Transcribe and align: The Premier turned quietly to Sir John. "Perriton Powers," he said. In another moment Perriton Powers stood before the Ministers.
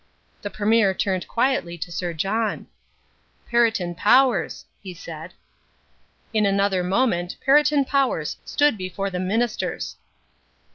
The 0.41 0.49
Premier 0.49 0.95
turned 0.95 1.27
quietly 1.27 1.77
to 1.77 1.91
Sir 1.91 2.11
John. 2.11 2.65
"Perriton 3.47 3.95
Powers," 3.95 4.65
he 4.81 4.95
said. 4.95 5.35
In 6.33 6.43
another 6.43 6.83
moment 6.83 7.35
Perriton 7.45 7.85
Powers 7.85 8.37
stood 8.43 8.79
before 8.79 9.11
the 9.11 9.19
Ministers. 9.19 9.97